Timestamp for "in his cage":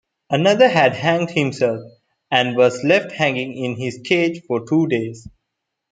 3.55-4.41